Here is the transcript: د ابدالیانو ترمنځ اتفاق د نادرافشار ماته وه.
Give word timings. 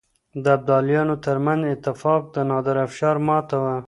د 0.43 0.45
ابدالیانو 0.57 1.15
ترمنځ 1.25 1.61
اتفاق 1.73 2.21
د 2.35 2.37
نادرافشار 2.49 3.15
ماته 3.27 3.57
وه. 3.63 3.75